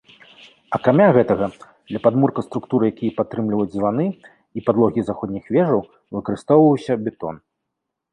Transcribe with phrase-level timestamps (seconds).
[0.75, 1.47] Акрамя гэтага,
[1.91, 4.05] для падмурка структур, якія падтрымліваюць званы,
[4.61, 5.85] і падлогі заходніх вежаў
[6.17, 7.35] выкарыстоўваўся бетон.